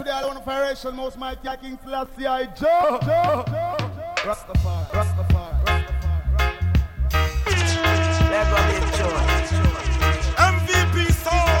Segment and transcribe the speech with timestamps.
[0.00, 2.98] to the Alone Federation, most mighty King Selassie I Joe.
[3.02, 3.44] Joe.
[4.24, 6.50] Rastafari, Rastafari, Rastafari.
[8.30, 9.22] Let go be joy.
[10.48, 11.58] MVP song.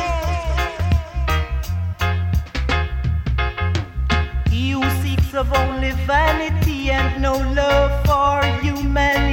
[4.48, 9.29] He who seeks of only vanity and no love for humanity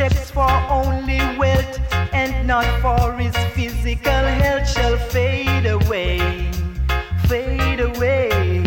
[0.00, 1.78] For only wealth
[2.14, 6.50] and not for his physical health shall fade away,
[7.28, 8.62] fade away.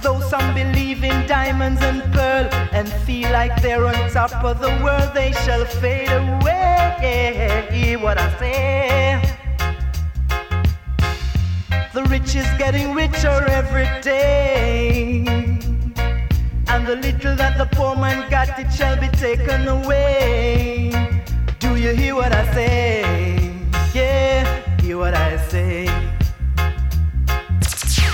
[0.00, 4.70] Though some believe in diamonds and pearl and feel like they're on top of the
[4.84, 7.66] world, they shall fade away.
[7.72, 9.20] Hear what I say.
[11.92, 15.35] The rich is getting richer every day.
[16.86, 20.92] The little that the poor man got, it shall be taken away.
[21.58, 23.02] Do you hear what I say?
[23.92, 24.46] Yeah,
[24.80, 25.86] hear what I say.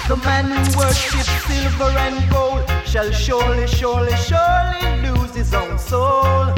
[0.08, 6.54] The man who worships silver and gold shall surely, surely, surely lose his own soul,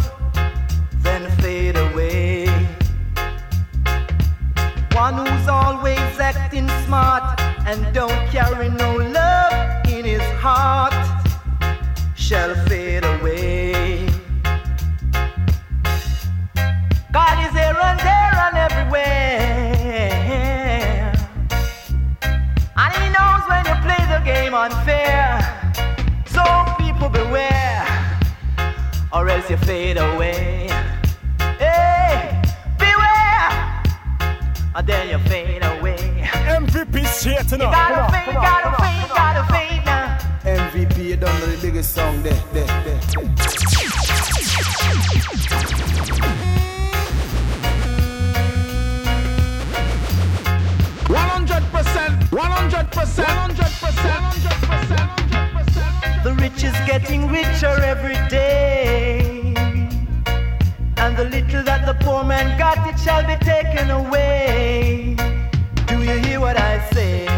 [1.02, 2.46] then fade away.
[4.92, 10.93] One who's always acting smart and don't carry no love in his heart
[12.24, 14.06] shall fade away.
[17.12, 19.04] God is here and there and everywhere.
[22.76, 25.38] And he knows when you play the game unfair.
[26.26, 26.42] So
[26.78, 27.86] people beware,
[29.12, 30.68] or else you fade away.
[31.58, 32.40] Hey,
[32.78, 33.52] beware,
[34.74, 35.98] and then you fade away.
[36.58, 37.70] MVP shit You tonight.
[37.70, 39.03] gotta fade, gotta fade, gotta fade
[41.14, 43.00] you done the biggest song there, there, there.
[51.08, 54.58] One hundred percent, one hundred percent, one hundred percent, one hundred
[55.54, 56.24] percent.
[56.24, 59.54] The rich is getting richer every day.
[60.96, 65.16] And the little that the poor man got, it shall be taken away.
[65.86, 67.33] Do you hear what I say?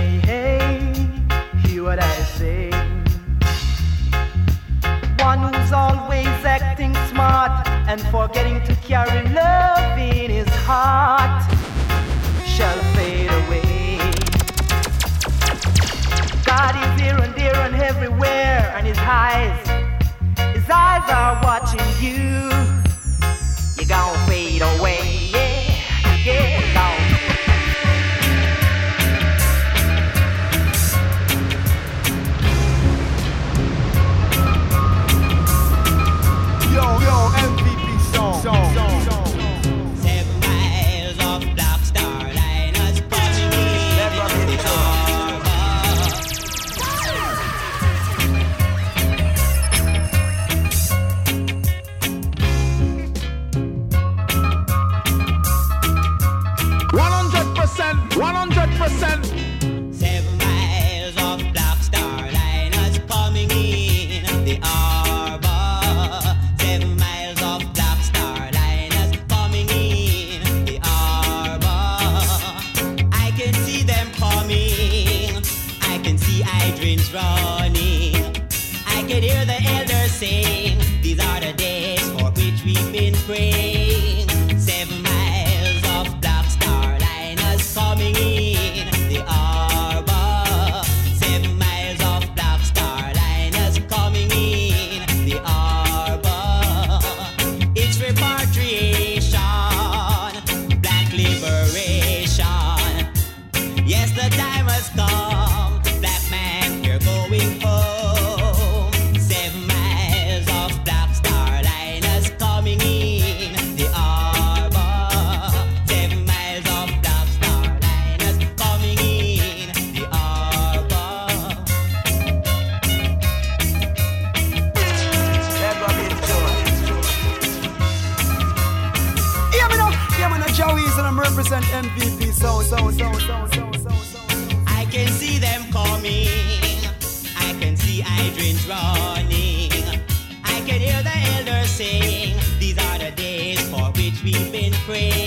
[144.26, 145.25] We've been praying.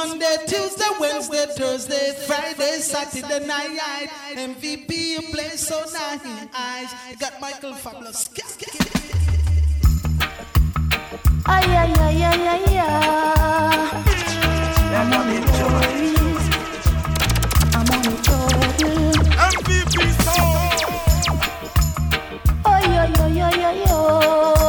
[0.00, 4.08] Monday, Tuesday, Wednesday, Thursday, Friday, Saturday night.
[4.34, 6.94] MVP, you play so nice.
[7.18, 8.30] Got Michael Fabulous.
[11.44, 12.88] Ay, ay, ay, ay, ay, ay.
[14.96, 16.44] I'm on the toys.
[17.76, 19.20] I'm on the toys.
[19.52, 20.72] MVP song.
[22.64, 24.59] Ay, ay, ay, ay, ay, ay.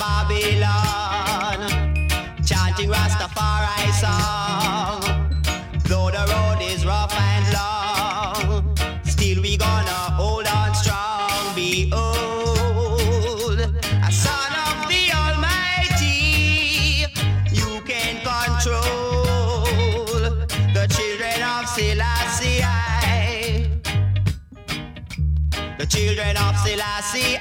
[0.00, 1.68] Babylon,
[2.42, 5.02] chanting Rastafari song.
[5.84, 11.54] Though the road is rough and long, still we gonna hold on strong.
[11.54, 17.04] Behold, a son of the Almighty,
[17.52, 19.64] you can control
[20.72, 22.64] the children of Selassie.
[25.78, 27.38] The children of Selassie.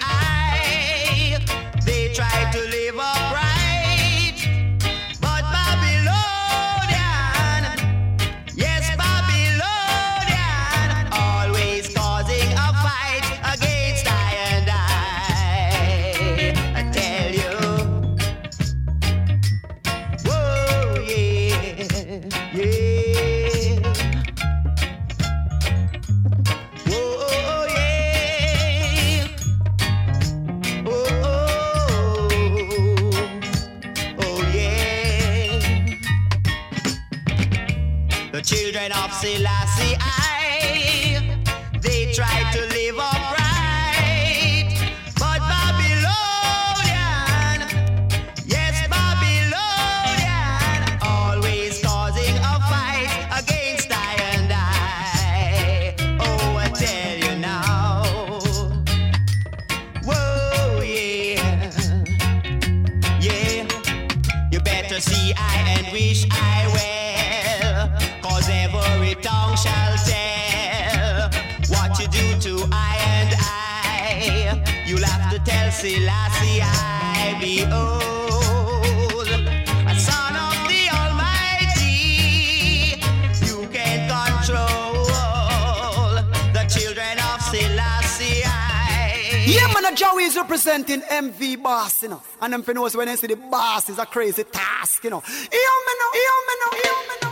[90.00, 92.22] Joey is representing MV Boss, you know.
[92.41, 95.20] And them finos when they see the boss is a crazy task, you know.
[95.20, 97.29] Hear me now, hear me now, hear me now.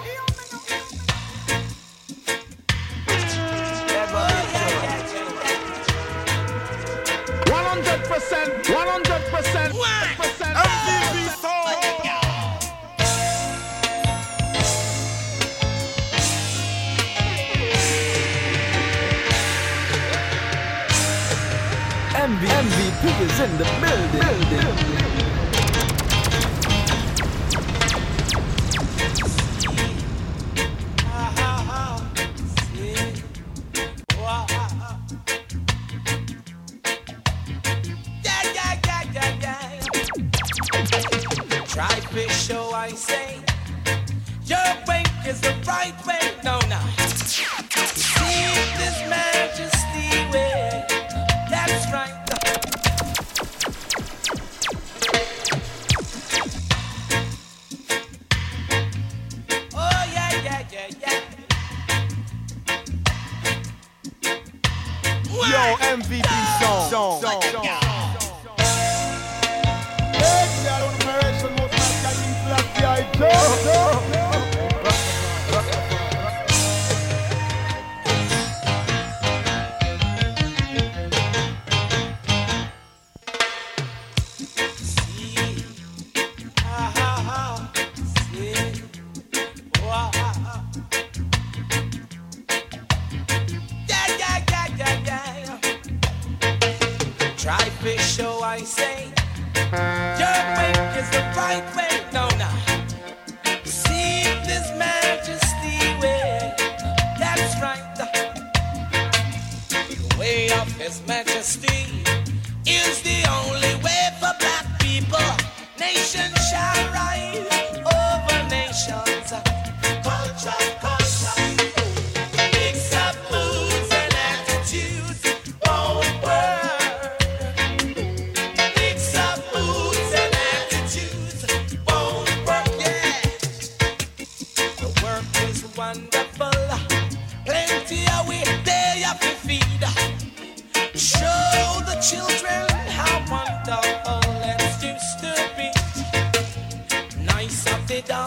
[7.54, 11.67] One hundred percent, one hundred percent, one hundred percent.
[23.02, 24.50] P is in the building.
[24.50, 24.97] building.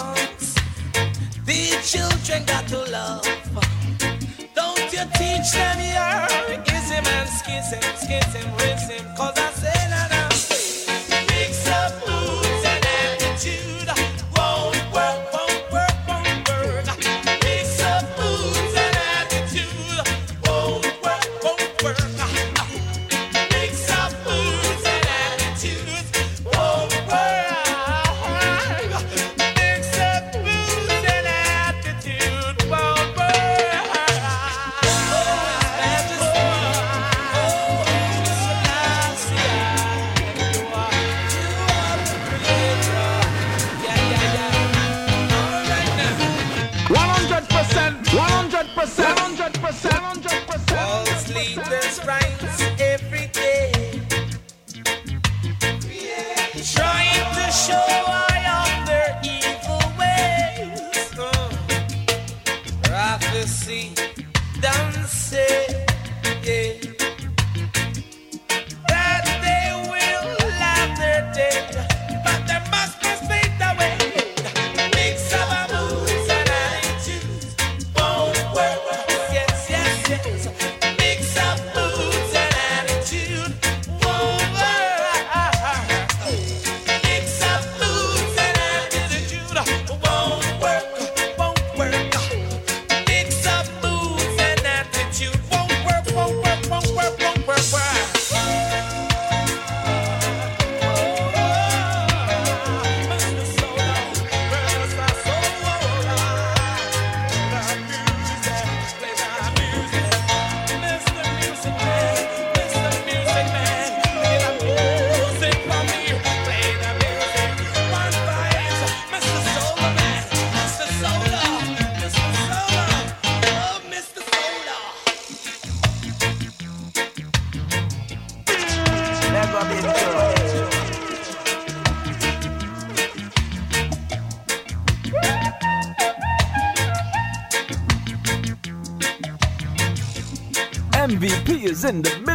[0.00, 0.54] songs
[1.44, 3.24] the children got to love.
[4.54, 6.20] Don't you teach them your
[6.76, 10.19] ism and schism, schism, rhythm, cause I say na na.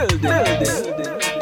[0.03, 1.35] The building.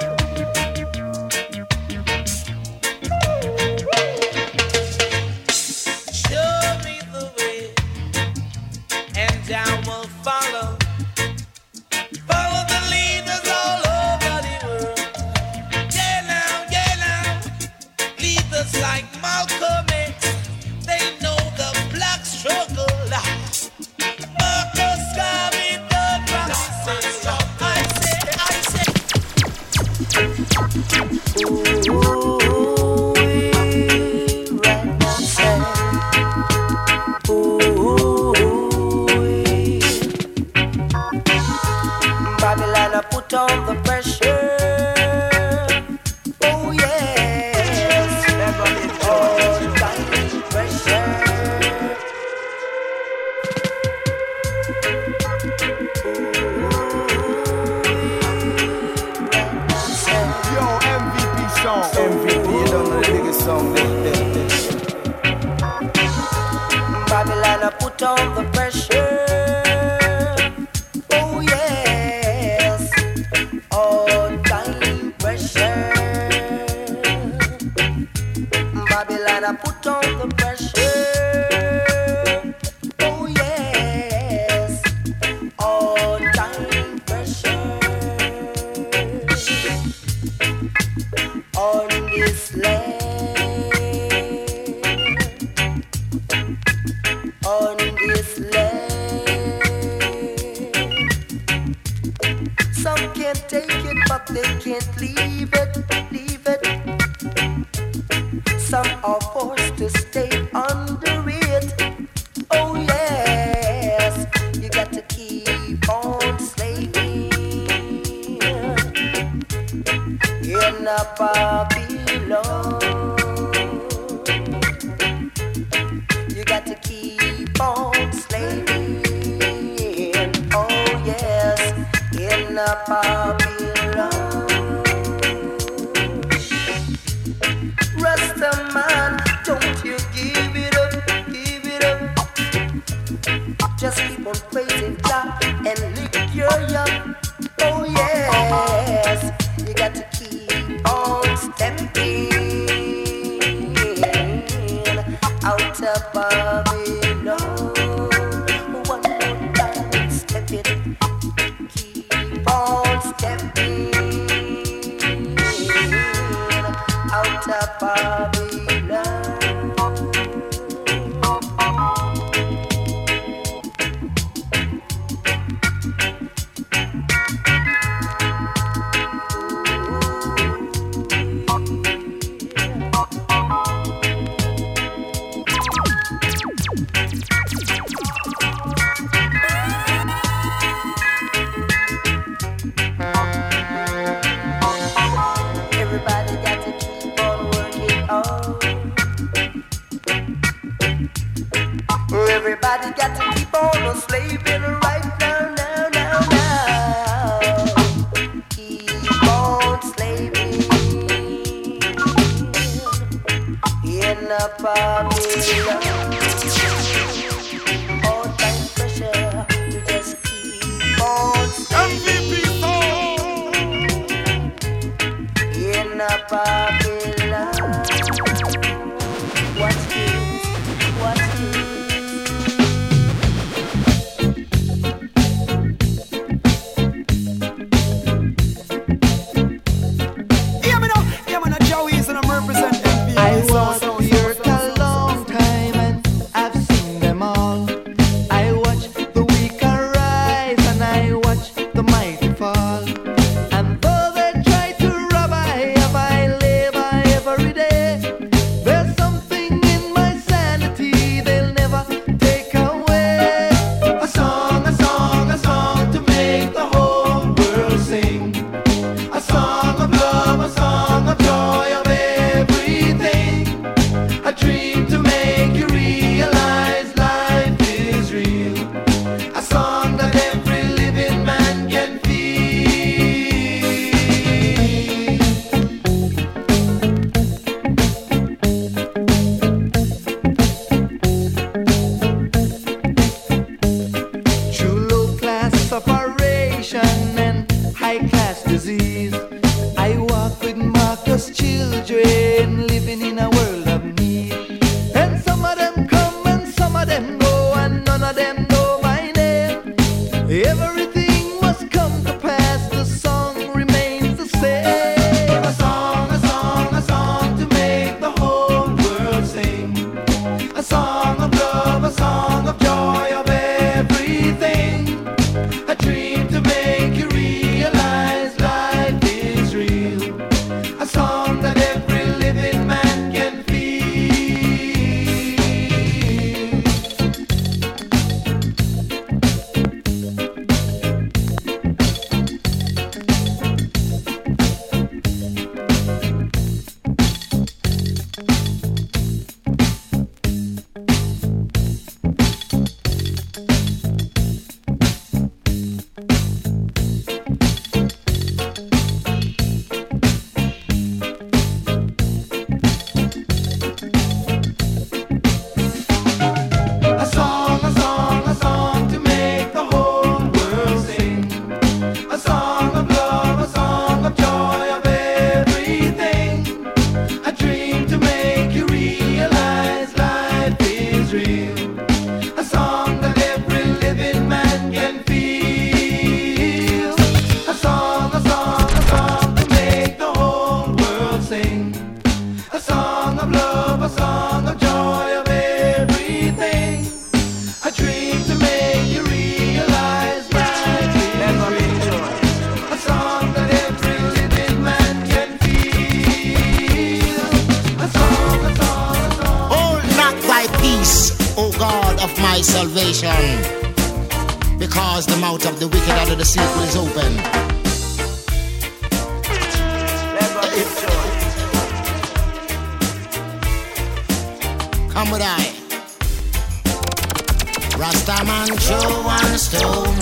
[427.75, 429.97] Rastaman show one stone,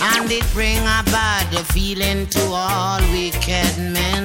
[0.00, 4.24] and it bring a bad feeling to all wicked men.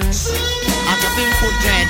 [0.87, 1.87] At up in foot dread.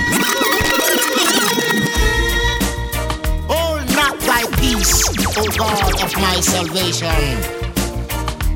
[3.48, 7.38] Hold not thy peace, O God of my salvation,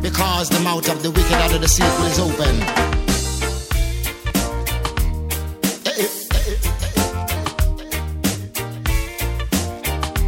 [0.01, 2.59] because the mouth of the wicked under the secret is open.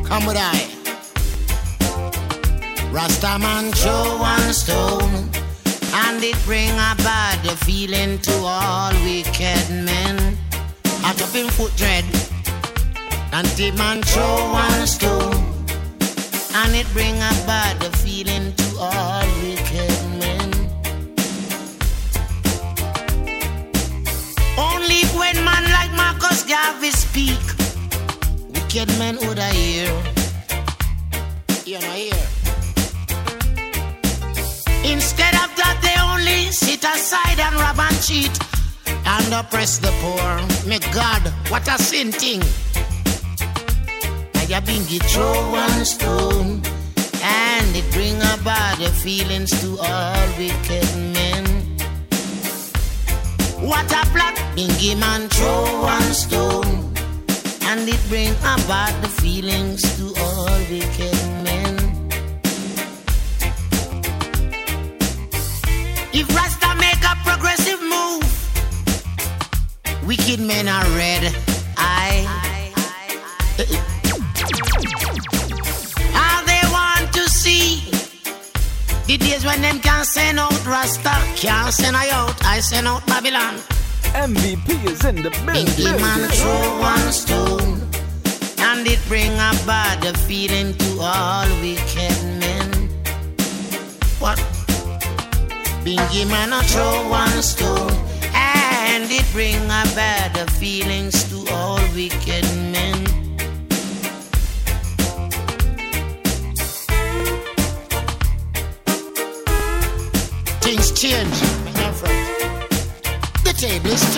[0.05, 0.76] Come with I.
[3.07, 5.29] Rastaman show one stone,
[5.93, 10.37] and it bring a bad feeling to all wicked men.
[11.05, 12.03] At up in foot dread,
[13.31, 15.33] and the man show one stone,
[16.53, 20.51] and it bring a bad feeling to all wicked men.
[24.57, 27.43] Only when man like Marcus Garvey speak,
[28.49, 30.03] wicked men would I hear.
[31.65, 32.26] You know hear.
[34.89, 38.31] Instead of that, they only sit aside and rob and cheat
[39.05, 40.31] and oppress the poor.
[40.67, 42.39] May God, what a sin thing.
[44.33, 46.61] Now you been get throw one stone,
[47.21, 51.45] and it bring about the feelings to all wicked men.
[53.59, 56.93] What a plot, Bingy man throw one stone,
[57.63, 61.26] and it bring about the feelings to all wicked.
[66.19, 68.25] If Rasta make a progressive move,
[70.07, 71.31] wicked men are red.
[71.77, 72.25] I.
[76.17, 77.85] All they want to see
[79.05, 82.43] the days when them can send out Rasta, can't send I out.
[82.43, 83.61] I send out Babylon.
[84.17, 85.67] MVP is in the building.
[85.67, 87.79] Bingy man throw one stone,
[88.57, 92.89] and it bring a bad feeling to all wicked men.
[94.17, 94.56] What?
[95.87, 97.93] Bingy man a throw one stone,
[98.33, 103.05] and it bring a bad feelings to all wicked men.
[110.59, 111.41] Things change,
[111.79, 112.69] my friend.
[113.45, 114.13] The table is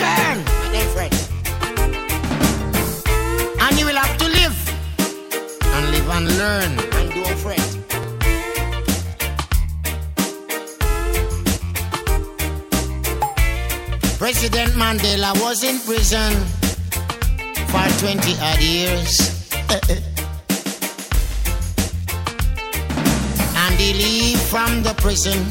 [14.39, 16.32] President Mandela was in prison
[17.67, 19.19] for 20 odd years.
[23.58, 25.45] and he leave from the prison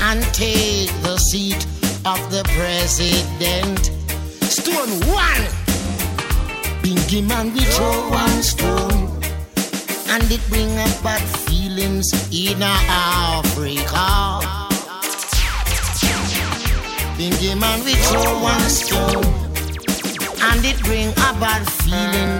[0.00, 1.66] and take the seat
[2.06, 3.90] of the president.
[4.48, 5.44] Stone one.
[6.80, 9.10] Bingy man we throw one stone.
[10.08, 14.59] And it bring up bad feelings in Africa.
[17.20, 19.22] Bingy man we throw one stone
[20.40, 22.32] And it bring a bad feeling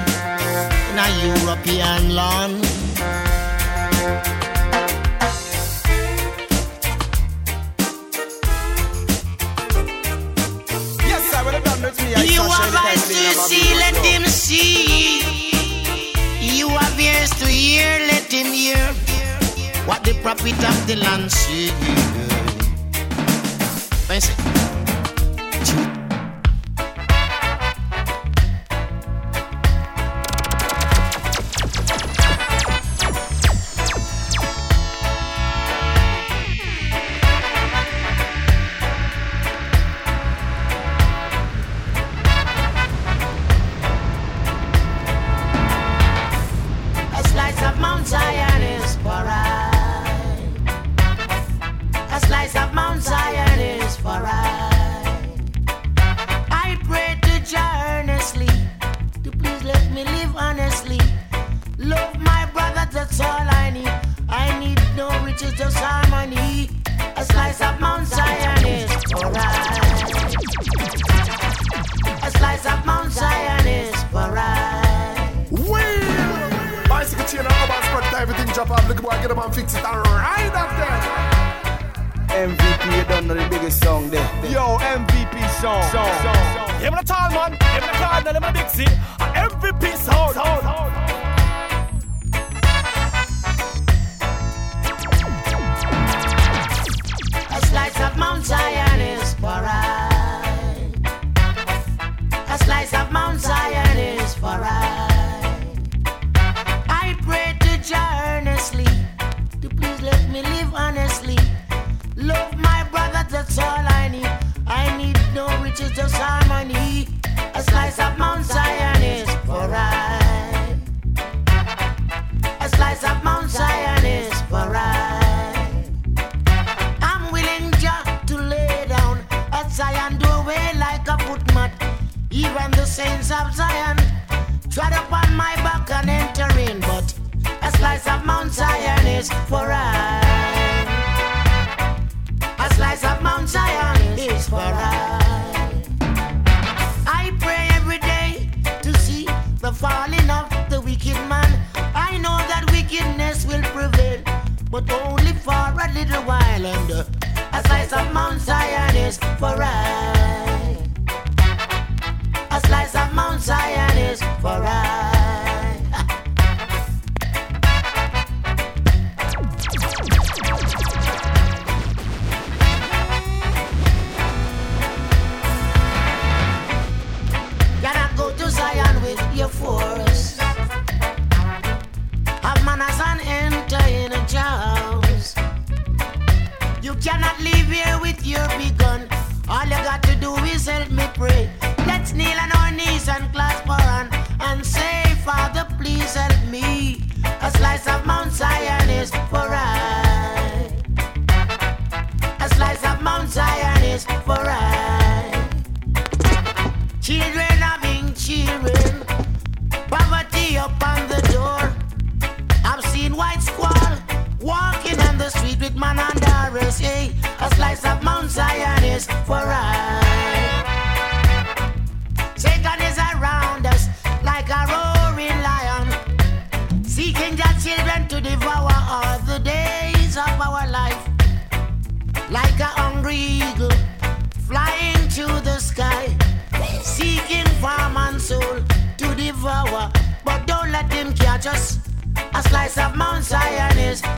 [0.88, 2.64] In a European land.
[11.04, 15.20] Yes, sir, I'm done with me, I You have eyes to see, let him see.
[16.40, 18.94] You have ears to hear, let him hear.
[19.84, 22.09] What the prophet of the land say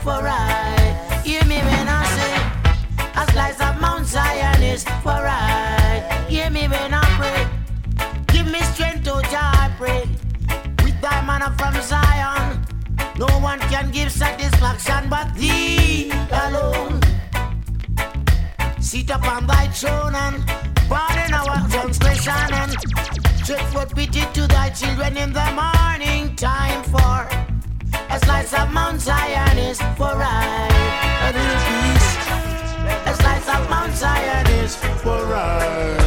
[0.03, 1.21] for right.
[1.23, 2.35] Hear me when I say,
[3.15, 6.25] a slice of Mount Zion is for right.
[6.27, 7.41] Hear me when I pray,
[8.33, 10.01] give me strength, oh Jah, I pray.
[10.83, 12.65] With thy manna from Zion,
[13.17, 16.11] no one can give satisfaction but thee
[16.43, 16.99] alone.
[18.81, 20.45] Sit upon thy throne and
[20.89, 22.75] pardon our transgression and
[23.45, 27.52] Drift what we did to thy children in the morning time for
[28.13, 30.69] a slice of Mount Zion is for I.
[31.23, 32.09] A little piece.
[33.09, 36.02] A slice of Mount Zion is for I.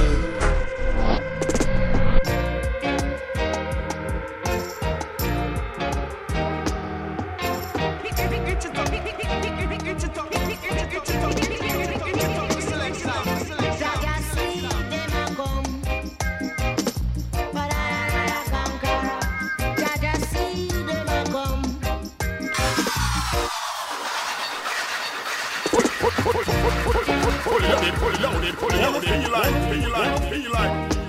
[27.87, 28.15] it, put
[30.49, 31.06] 来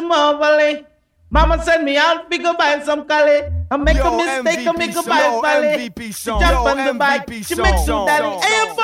[0.00, 0.86] to
[1.28, 3.42] Mama send me out, we go buy some Cali.
[3.70, 6.12] I make Yo, a mistake, MVP I make a buy Cali.
[6.12, 7.84] She jump Yo, on MVP the bike, she song.
[7.84, 8.26] some daddy.
[8.26, 8.76] I am.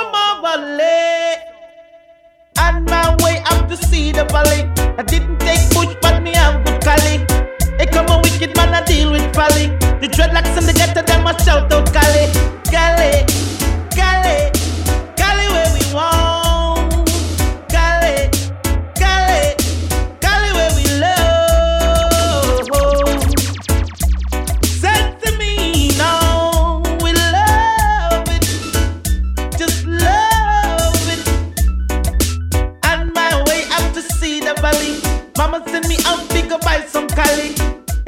[2.58, 4.62] On my way up to see the valley.
[4.98, 7.24] I didn't take much, but me have good Cali.
[7.80, 9.68] It come a wicked man, I deal with folly.
[10.00, 12.26] The dreadlocks and the ghetto, them must shout out Cali.
[12.74, 13.24] Cali,
[13.96, 14.50] Cali,
[15.16, 16.31] Cali where we want.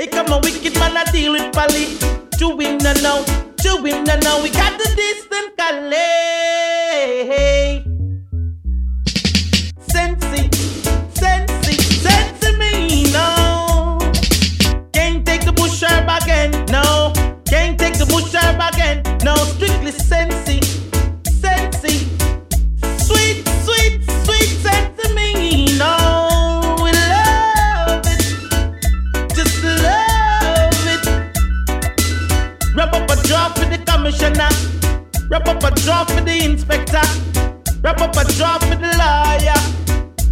[0.04, 1.96] Here come a wicked man, I deal with Polly.
[2.38, 4.42] To him no now, to him no now.
[4.42, 7.24] We got the distant Calais.
[9.88, 10.50] Sensi,
[11.14, 13.98] sensi, sensi me no.
[14.92, 17.14] Can't take the bush herb again, no.
[17.46, 19.34] Can't take the bush herb again, no.
[19.36, 20.43] Strictly sensi.
[34.04, 34.50] commissioner.
[35.30, 37.00] Wrap up a job for the inspector.
[37.82, 39.60] Wrap up a job for the lawyer.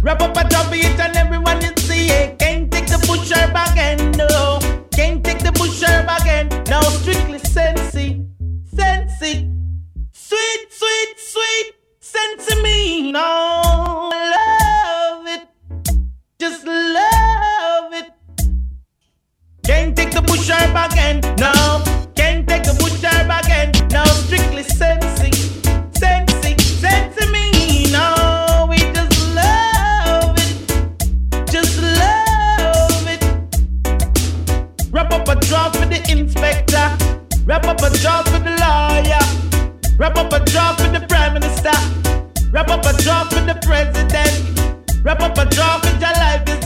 [0.03, 2.07] Wrap up a job for each and everyone you see.
[2.37, 4.59] Can't take the pusher back end, no.
[4.91, 6.51] Can't take the pusher back end.
[6.69, 8.23] now strictly sensi.
[8.75, 9.49] Sensi.
[10.11, 11.73] Sweet, sweet, sweet.
[11.99, 13.11] Sensi me.
[13.11, 14.11] No.
[14.13, 15.47] Love it.
[16.39, 18.11] Just love it.
[19.65, 21.81] Can't take the pusher back end, no.
[22.15, 23.02] Can't take the pusher
[23.89, 25.31] now strictly sensing,
[27.31, 27.85] me.
[28.67, 30.51] We just love it,
[31.49, 33.23] just love it.
[34.91, 36.97] Wrap up a draw for the inspector.
[37.45, 37.89] Wrap up a
[38.23, 39.23] for the lawyer.
[39.97, 40.39] Wrap up a
[40.73, 41.71] for the prime minister.
[42.51, 42.93] Wrap up a
[43.25, 45.05] for the president.
[45.05, 46.62] Wrap up a draw for your life.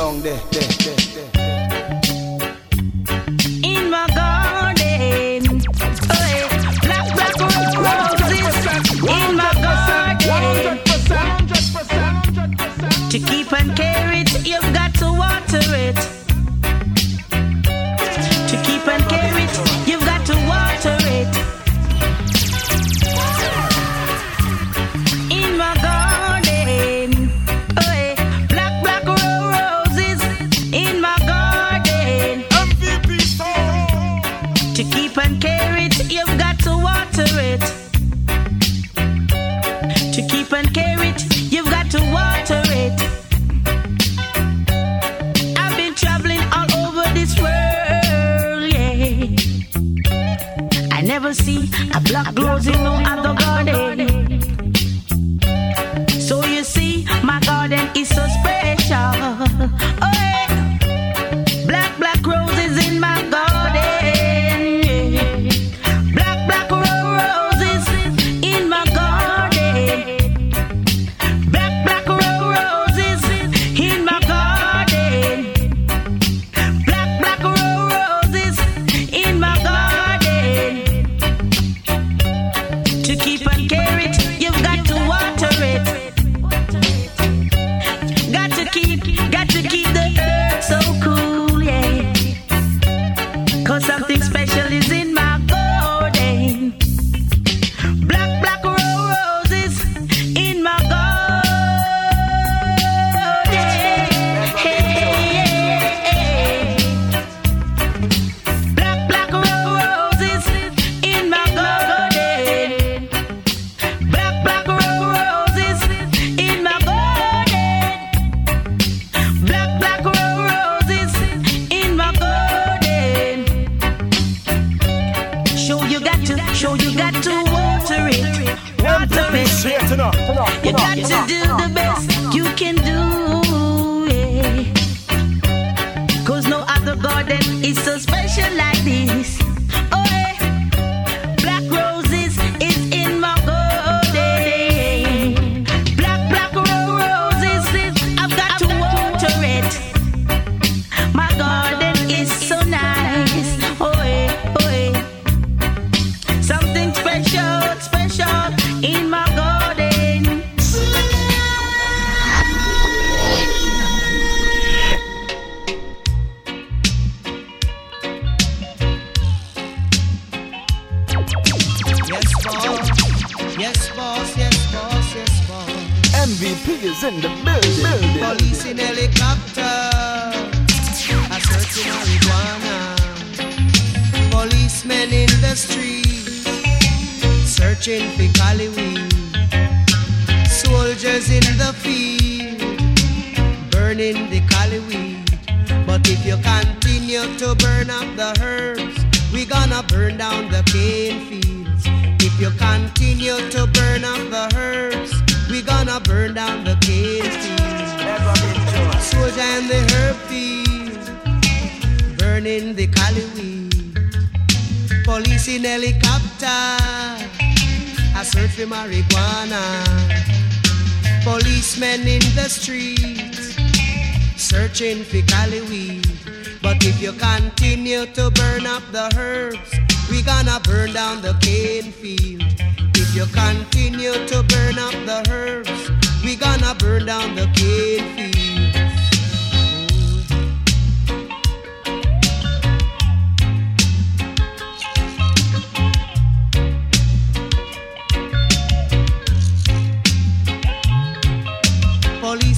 [0.00, 0.69] song there, there.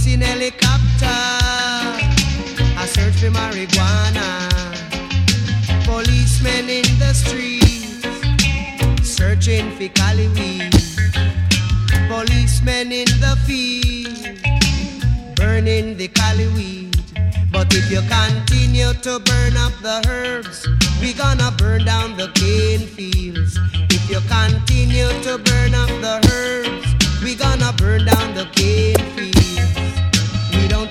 [0.05, 1.07] In helicopter,
[2.77, 4.51] I search for marijuana.
[5.87, 8.05] Policemen in the streets,
[9.09, 10.71] searching for Cali weed.
[12.09, 14.41] Policemen in the field,
[15.37, 16.95] burning the Cali weed.
[17.51, 20.67] But if you continue to burn up the herbs,
[21.01, 23.59] we gonna burn down the cane fields.
[23.89, 29.92] If you continue to burn up the herbs, we gonna burn down the cane fields.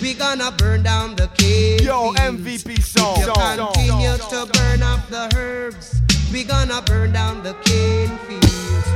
[0.00, 2.12] we gonna burn down the cane Yo.
[2.12, 3.16] MVP song.
[3.18, 6.00] If you Song, continue song, to burn up the herbs,
[6.32, 8.86] we gonna burn down the cane fields.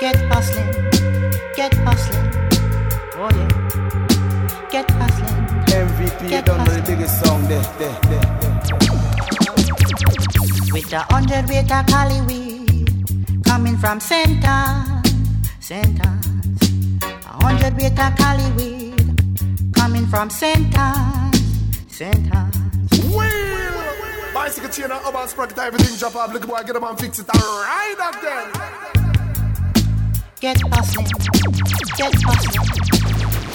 [0.00, 0.72] Get hustling,
[1.56, 2.30] get hustling.
[3.16, 4.68] Oh yeah.
[4.70, 5.46] Get hustling.
[5.66, 8.56] MVP Get done the biggest song there, there, there, there.
[10.72, 15.02] With a hundred weight of Cali weed coming from center,
[15.60, 16.35] center.
[17.46, 20.92] A hundred weight of Cali weed coming from center,
[21.86, 22.50] center.
[24.34, 26.32] Bicycle chain and urban sprocket, everything drop off.
[26.32, 27.28] Look at boy, get them and fix it.
[27.30, 28.50] Alright again.
[30.40, 31.06] Get hustling,
[31.96, 32.66] get hustling.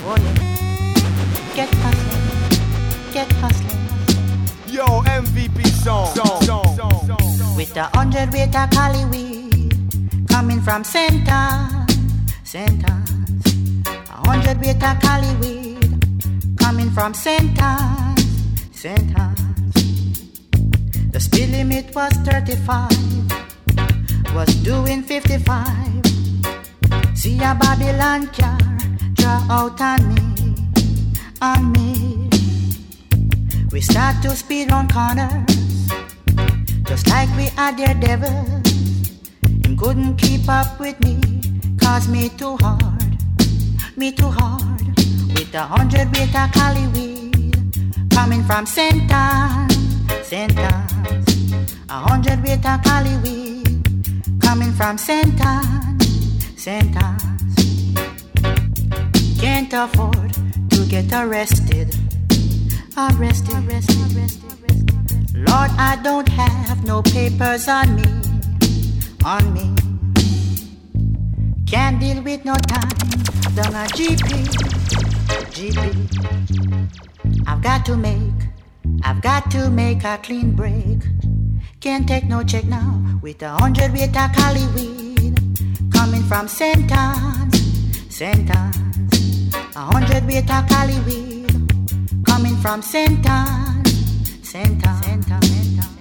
[0.06, 1.54] Oh yeah.
[1.54, 4.74] Get hustling, get hustling.
[4.74, 6.16] Yo, MVP song.
[6.16, 7.56] song, song, song, song.
[7.58, 11.68] With a hundred weight of Cali weed coming from center,
[12.46, 13.01] center.
[14.26, 17.78] Hundred weight of Cali weed coming from center,
[18.72, 19.34] center.
[21.12, 22.90] The speed limit was 35,
[24.34, 26.06] was doing 55.
[27.14, 28.58] See a Babylon car
[29.14, 30.56] draw out on me,
[31.42, 32.30] on me.
[33.72, 35.90] We start to speed on corners,
[36.86, 38.68] just like we are daredevils.
[39.64, 41.20] Him couldn't keep up with me,
[41.80, 43.01] cause me too hard,
[44.02, 44.82] me too hard.
[45.36, 47.64] With a hundred of Cali weed
[48.10, 49.68] coming from center,
[50.24, 50.74] center.
[51.88, 53.84] A hundred of Cali weed
[54.42, 55.62] coming from center,
[56.58, 57.16] center.
[59.40, 60.34] Can't afford
[60.72, 61.94] to get arrested,
[62.98, 65.36] arrested, arrested, arrested.
[65.36, 68.10] Lord, I don't have no papers on me,
[69.24, 69.91] on me.
[71.72, 72.90] Can't deal with no time,
[73.56, 74.28] done a GP,
[75.56, 75.88] GP.
[77.48, 78.50] I've got to make,
[79.04, 81.00] I've got to make a clean break.
[81.80, 85.40] Can't take no check now with a hundred weight of Cali weed
[85.94, 87.58] coming from sentence,
[88.10, 88.76] sentence.
[89.74, 91.56] A hundred weight of Cali weed
[92.26, 93.90] coming from sentence,
[94.44, 96.01] sentence, sentence,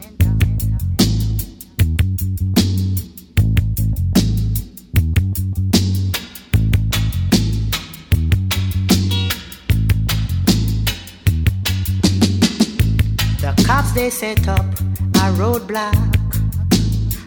[13.93, 15.95] They set up a roadblock,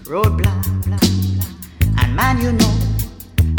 [0.05, 0.65] roadblock,
[2.01, 2.73] and man, you know,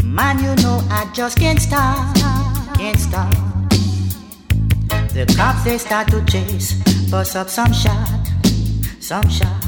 [0.02, 2.16] man, you know, I just can't stop,
[2.76, 3.30] can't stop.
[5.12, 6.72] The cops they start to chase,
[7.10, 8.26] bust up some shot,
[9.00, 9.64] some shot.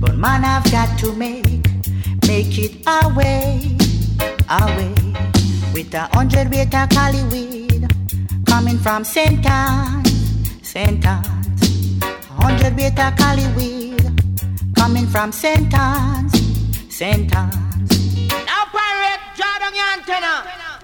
[0.00, 1.64] But man, I've got to make,
[2.26, 3.78] make it our way,
[4.48, 4.94] our way.
[5.72, 7.88] With a hundred weight of Cali weed,
[8.46, 10.04] coming from Saint Anne,
[10.62, 11.39] Saint Anne.
[12.40, 14.04] 100 beta cali weed
[14.74, 16.32] coming from Sentons,
[16.88, 17.90] Sentons.
[18.46, 20.34] Now pirate, draw down your antenna.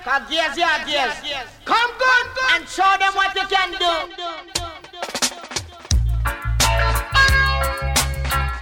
[0.05, 1.23] Cause yes, yeah, yes.
[1.65, 1.91] Come
[2.57, 3.93] and show them what you can do.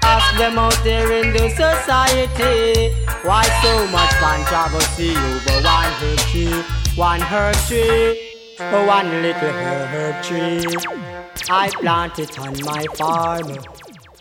[0.03, 2.92] Ask them out there in the society
[3.22, 6.62] why so much controversy over one herb tree,
[6.97, 11.03] one herb tree, or one little herb tree.
[11.51, 13.59] I planted on my farm.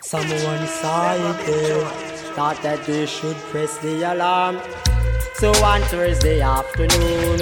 [0.02, 1.86] Someone saw it there,
[2.36, 4.60] thought that they should press the alarm.
[5.36, 7.40] So on Thursday afternoon.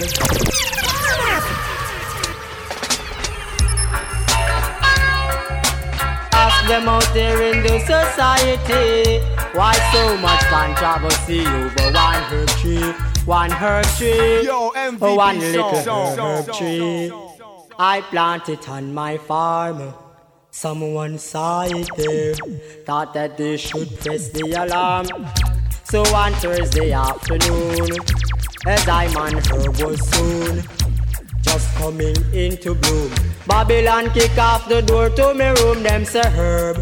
[6.34, 9.20] Ask them out there in the society.
[9.54, 12.92] Why so much controversy over one herb tree?
[13.26, 14.46] One herb tree.
[14.46, 17.31] Yo, MVP one little song, herb song, tree.
[17.84, 19.96] I planted on my farm.
[20.52, 22.36] Someone saw it there,
[22.86, 25.08] thought that they should press the alarm.
[25.86, 27.90] So on Thursday afternoon,
[28.68, 30.62] a diamond herb was soon
[31.42, 33.12] just coming into bloom.
[33.48, 36.78] Babylon kick off the door to me room, them say herb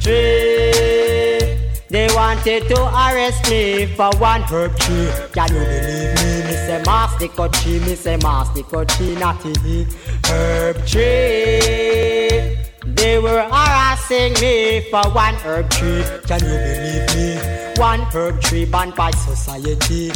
[0.00, 1.54] tree.
[1.88, 5.08] They wanted to arrest me for one herb tree.
[5.32, 6.35] Can you believe me?
[6.46, 9.88] Me say master tree, me say master tree, not it.
[10.26, 12.56] Herb tree.
[12.86, 16.04] They were harassing me for one herb tree.
[16.28, 17.72] Can you believe me?
[17.80, 20.12] One herb tree banned by society.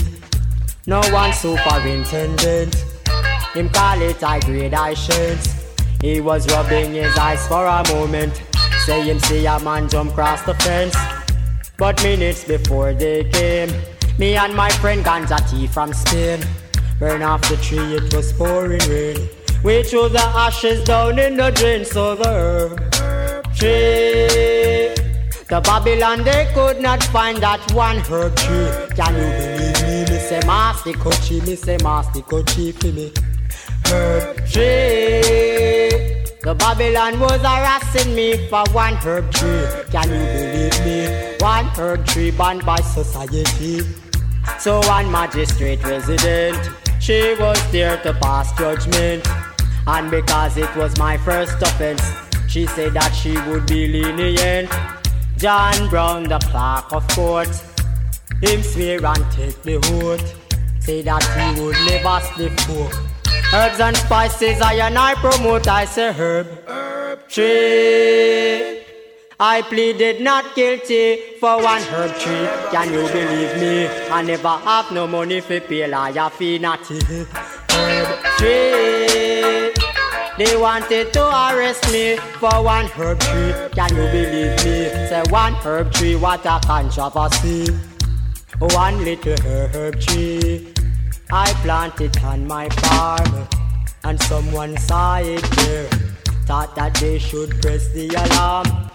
[0.87, 2.76] No one superintendent.
[3.55, 4.22] Him call it
[4.97, 5.74] shades.
[6.01, 8.41] He was rubbing his eyes for a moment.
[8.87, 10.97] saying, see a man jump across the fence.
[11.76, 13.70] But minutes before they came,
[14.20, 16.40] me and my friend Ganja T from Spain
[16.98, 19.16] burn off the tree, it was pouring rain.
[19.64, 24.92] We threw the ashes down in the drain, so the herb tree.
[25.48, 28.68] The Babylon they could not find that one herb tree.
[28.94, 30.12] Can you believe me?
[30.12, 33.12] Me say master coachy, me say master coachy for me.
[33.86, 36.20] Herb tree.
[36.42, 39.64] The Babylon was harassing me for one herb tree.
[39.90, 41.36] Can you believe me?
[41.38, 43.80] One herb tree banned by society.
[44.61, 46.68] So one magistrate resident,
[47.00, 49.26] she was there to pass judgment.
[49.86, 52.02] And because it was my first offense,
[52.46, 54.70] she said that she would be lenient.
[55.38, 57.48] John Brown, the clerk of court,
[58.42, 60.36] him swear and take the oath.
[60.80, 62.92] Say that he would never slip fork.
[63.54, 66.46] Herbs and spices, I and I promote, I say herb.
[66.68, 68.89] Herb tree.
[69.43, 72.47] I pleaded not guilty for one herb tree.
[72.70, 73.86] Can you believe me?
[74.11, 77.26] I never have no money for pay lawyer fee, not herb
[78.36, 79.72] tree.
[80.36, 83.55] They wanted to arrest me for one herb tree.
[83.72, 85.09] Can you believe me?
[85.09, 87.72] Say one herb tree, what a controversy.
[88.59, 90.74] One little herb tree.
[91.30, 93.49] I planted on my farm,
[94.05, 95.86] and someone saw it there.
[96.45, 98.89] Thought that they should press the alarm.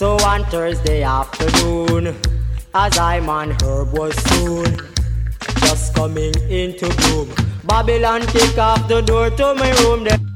[0.00, 2.16] So on Thursday afternoon,
[2.72, 4.64] as I man herb was soon
[5.60, 7.28] just coming into bloom.
[7.64, 10.04] Babylon kick off the door to my room.
[10.04, 10.29] There.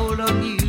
[0.00, 0.59] Hold on you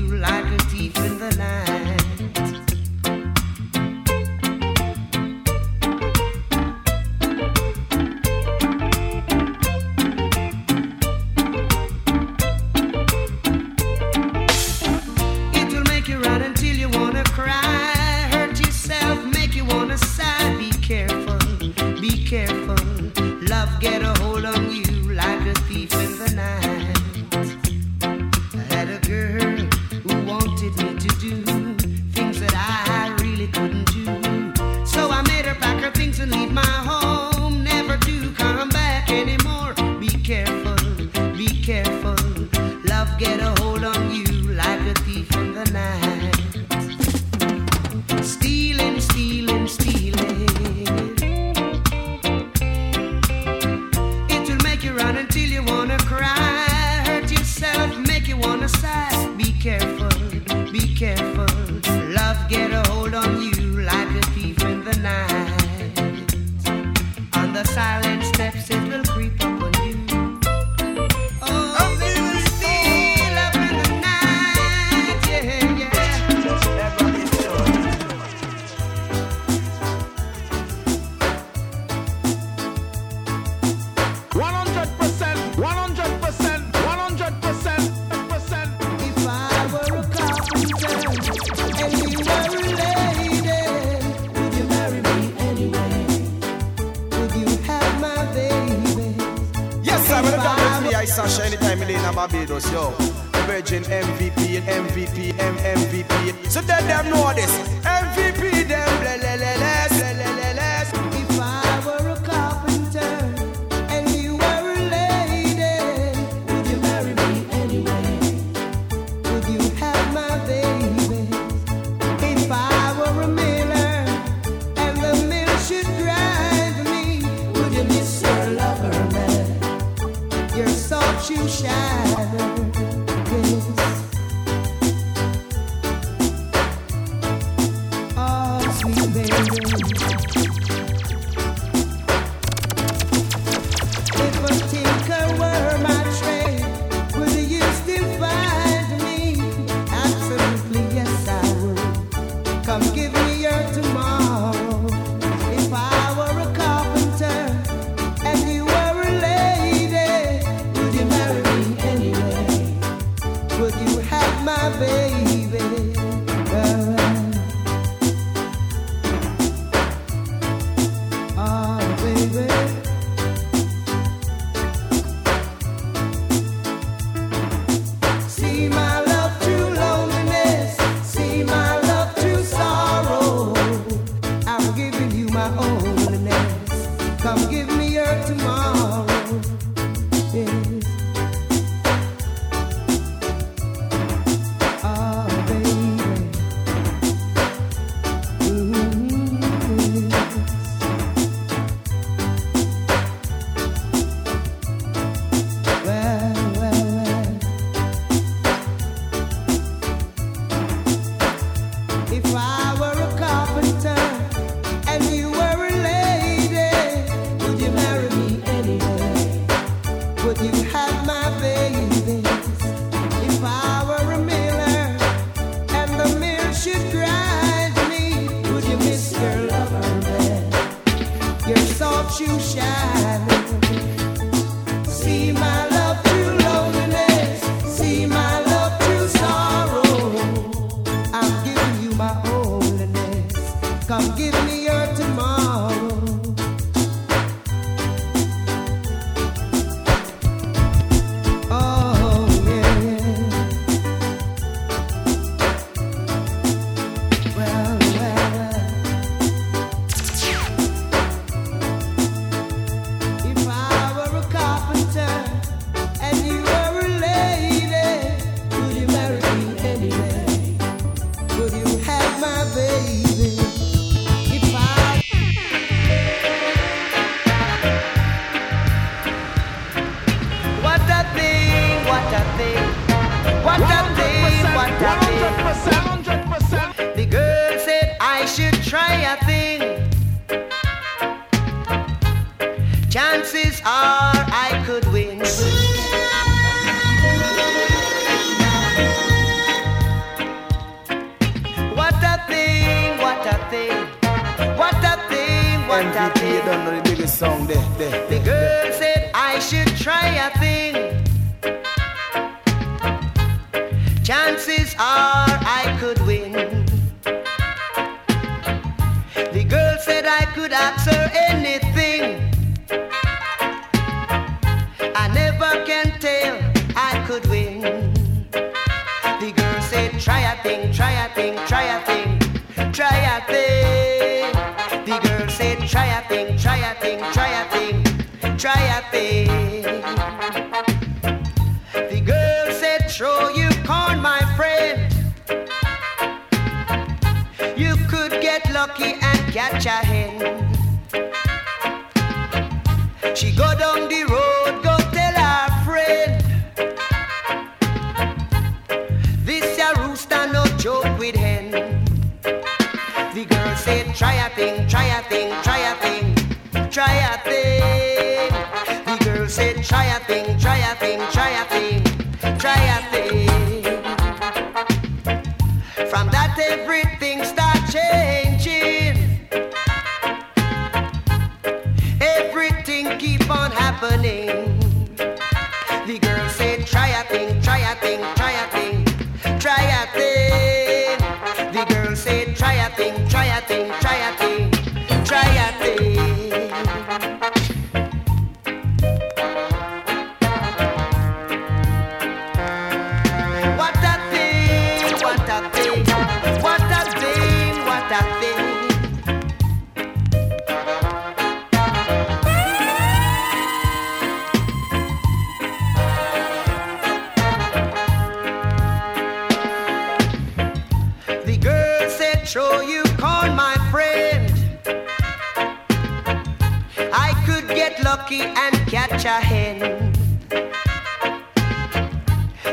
[426.93, 429.93] I could get lucky and catch a hen.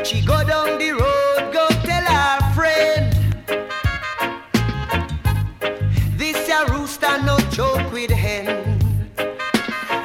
[0.03, 3.13] She go down the road, go tell her friend.
[6.17, 8.79] This a rooster, no joke with hen.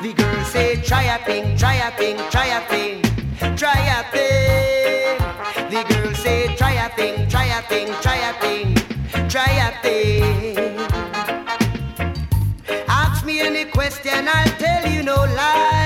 [0.02, 3.02] The girl say, try a thing, try a thing, try a thing,
[3.56, 5.18] try a thing.
[5.70, 8.74] The girl say, try a thing, try a thing, try a thing,
[9.28, 10.63] try a thing
[13.70, 15.83] question, I'll tell you no lie.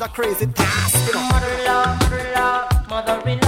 [0.00, 1.06] is a crazy task.
[1.06, 1.28] You know?
[1.28, 1.50] Mother
[2.88, 3.39] mother mother in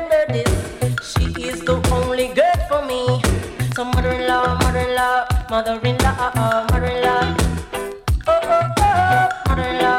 [0.00, 1.12] remember this.
[1.12, 3.20] She is the only girl for me.
[3.74, 7.36] So mother-in-law, mother-in-law, mother-in-law, mother-in-law.
[8.26, 9.98] Oh, oh, oh, mother-in-law,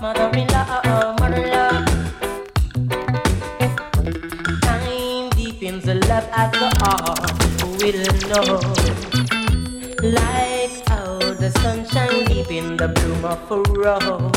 [0.00, 1.72] mother-in-law, mother-in-law.
[4.62, 7.42] Time deepens the love at the heart.
[7.60, 8.46] Who will know?
[10.02, 14.35] Like how the sunshine deep in the bloom of a rose.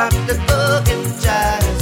[0.00, 1.79] Pop the cork and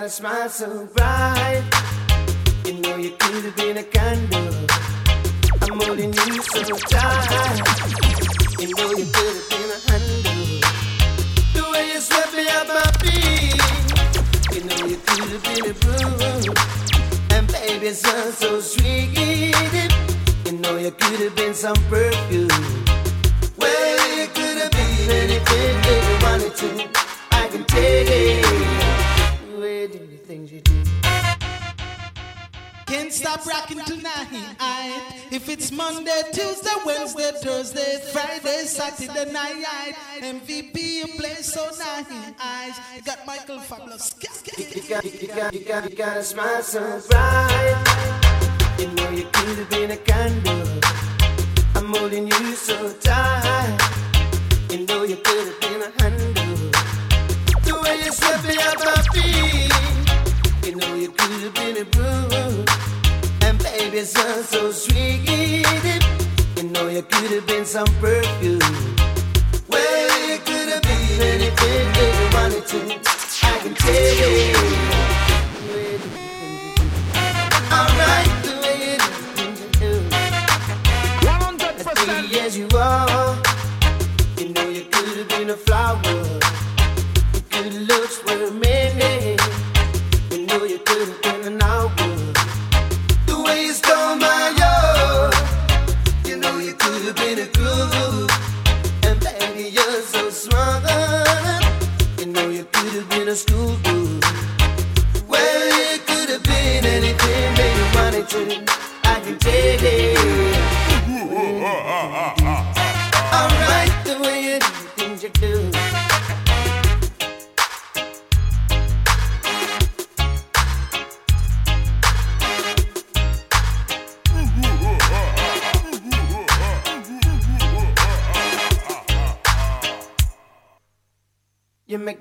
[0.00, 1.62] got a smile so bright,
[2.64, 4.66] you know you could have been a candle.
[5.60, 7.60] I'm holding you so tight.
[8.58, 10.60] You know you could have been a handle.
[11.52, 13.60] The way you swept me off my feet.
[14.54, 16.56] You know you could have been a broom.
[17.32, 19.10] And baby, it sounds so sweet.
[20.46, 22.48] You know you could have been some perfume.
[23.58, 26.88] Well, you could have been anything that you wanted to.
[27.32, 28.79] I can take it.
[30.30, 30.82] Where do the things you do?
[32.86, 34.28] Can't stop rocking tonight.
[35.32, 39.94] If it's Monday, Tuesday, Wednesday, Thursday, Friday, Saturday night.
[40.20, 42.78] MVP, you play so nice.
[42.96, 44.14] You got Michael Fabulous.
[44.56, 47.76] You got, you got, you got, you got a smile so bright.
[48.78, 50.80] You know you could have been a candle.
[51.74, 53.78] I'm holding you so tight.
[54.70, 56.70] You know you could have been a handle.
[57.64, 59.59] The way you swept me off my feet.
[60.70, 62.64] You know you could have been a broom.
[63.42, 65.28] And baby, it sounds so sweet.
[66.56, 68.60] You know you could have been some perfume.
[69.66, 72.78] Well, you could have been anything that you wanted to.
[73.48, 74.54] I can tell you.
[77.74, 78.94] Alright, the way
[81.26, 82.06] As percent.
[82.06, 83.36] pretty as you are,
[84.38, 86.39] you know you could have been a flower.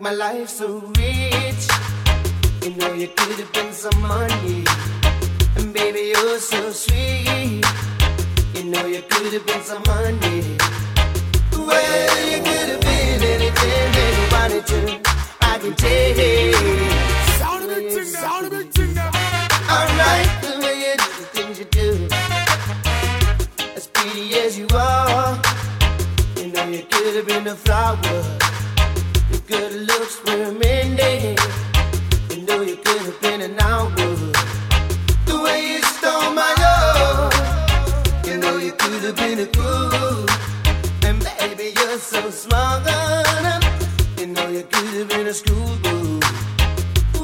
[0.09, 1.63] My life so rich.
[2.63, 4.65] You know you could have been some money.
[5.55, 7.63] And baby, you're so sweet.
[8.55, 10.57] You know you could have been some money.
[11.53, 14.81] Well, you could have been anything that you wanted to.
[15.41, 16.19] I can tell.
[17.37, 18.77] Sound of it, sound of it,
[19.75, 21.89] Alright, the way you do the things you do.
[23.75, 25.39] As pretty as you are.
[26.37, 28.48] You know you could have been a flower
[29.49, 31.37] good looks were mending.
[32.29, 34.15] You know you could have been an outlaw.
[35.25, 37.33] The way you stole my love,
[38.27, 40.27] you know you could have been a fool.
[41.07, 42.85] And baby, you're so smart.
[44.19, 46.19] You know you could have been a schoolboy.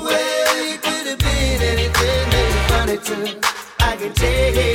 [0.06, 3.18] Well, you could have been anything that you wanted to.
[3.80, 4.66] I can take it.